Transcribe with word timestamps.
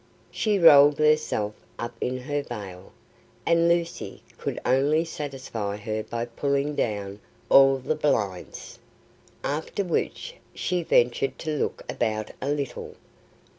She 0.31 0.57
rolled 0.57 0.97
herself 0.97 1.53
up 1.77 1.93
in 2.01 2.17
her 2.21 2.41
veil, 2.41 2.91
and 3.45 3.69
Lucy 3.69 4.23
could 4.35 4.59
only 4.65 5.05
satisfy 5.05 5.77
her 5.77 6.01
by 6.01 6.25
pulling 6.25 6.73
down 6.73 7.19
all 7.49 7.77
the 7.77 7.93
blinds, 7.93 8.79
after 9.43 9.83
which 9.83 10.37
she 10.55 10.81
ventured 10.81 11.37
to 11.37 11.51
look 11.55 11.83
about 11.87 12.31
a 12.41 12.49
little. 12.49 12.95